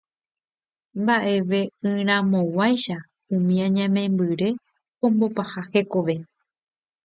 mba'eve'ỹramoguáicha 1.01 2.97
umi 3.35 3.55
añamembyre 3.65 4.49
ombopaha 5.05 5.61
hekove 5.71 6.15